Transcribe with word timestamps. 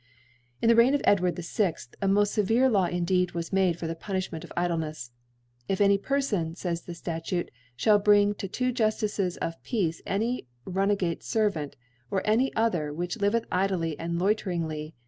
In 0.61 0.61
(loi) 0.61 0.61
In 0.63 0.69
the 0.69 0.75
Reign 0.75 0.93
of 0.95 1.01
* 1.03 1.05
Edward 1.05 1.35
VI, 1.35 1.75
a 2.01 2.07
moft 2.07 2.35
fc 2.35 2.43
vere 2.45 2.69
Law, 2.69 2.85
indeed, 2.85 3.33
was 3.33 3.53
made 3.53 3.77
for 3.77 3.85
the 3.85 3.93
Pur 3.93 4.15
nifhmentof 4.15 4.47
Idlencfs. 4.57 5.11
—'IfanyPerfon 5.69 6.57
(fays 6.57 6.81
the 6.81 6.95
Statute) 6.95 7.51
Ihall 7.77 8.03
bring 8.03 8.33
to 8.33 8.47
two 8.47 8.73
Juftices'of 8.73 9.61
Peace 9.61 10.01
any 10.07 10.47
runagate 10.65 11.21
Servant, 11.21 11.75
or 12.09 12.23
any 12.25 12.51
other, 12.55 12.91
which 12.91 13.19
liveth 13.21 13.45
idly 13.51 13.95
and 13.99 14.19
loiteringly. 14.19 14.93